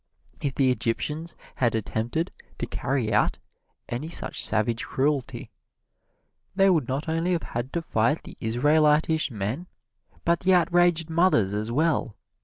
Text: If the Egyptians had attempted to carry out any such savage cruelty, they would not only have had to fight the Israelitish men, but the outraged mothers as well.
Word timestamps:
If 0.41 0.55
the 0.55 0.71
Egyptians 0.71 1.35
had 1.57 1.75
attempted 1.75 2.31
to 2.57 2.65
carry 2.65 3.13
out 3.13 3.37
any 3.87 4.09
such 4.09 4.43
savage 4.43 4.83
cruelty, 4.83 5.51
they 6.55 6.71
would 6.71 6.87
not 6.87 7.07
only 7.07 7.33
have 7.33 7.43
had 7.43 7.71
to 7.73 7.83
fight 7.83 8.23
the 8.23 8.35
Israelitish 8.41 9.29
men, 9.29 9.67
but 10.25 10.39
the 10.39 10.55
outraged 10.55 11.11
mothers 11.11 11.53
as 11.53 11.71
well. 11.71 12.15